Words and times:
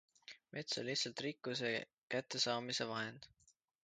Mets 0.53 0.77
on 0.81 0.85
lihtsalt 0.87 1.21
rikkuse 1.25 1.71
kättesaamise 2.15 2.87
vahend. 2.93 3.29